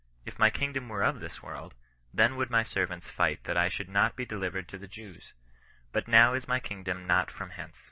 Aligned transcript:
If 0.25 0.39
my 0.39 0.49
kingdom 0.49 0.89
were 0.89 1.03
of 1.03 1.19
this 1.19 1.43
world, 1.43 1.75
then 2.11 2.35
would 2.35 2.49
my 2.49 2.63
servants 2.63 3.07
fight 3.11 3.43
that 3.43 3.55
I 3.55 3.69
should 3.69 3.87
not 3.87 4.15
be 4.15 4.25
delivered 4.25 4.67
to 4.69 4.79
the 4.79 4.87
Jews: 4.87 5.33
but 5.91 6.07
now 6.07 6.33
is 6.33 6.47
my 6.47 6.59
kingdom 6.59 7.05
not 7.05 7.29
from 7.29 7.51
hence." 7.51 7.77